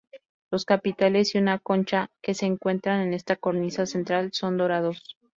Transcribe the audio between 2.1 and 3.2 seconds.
que se encuentran en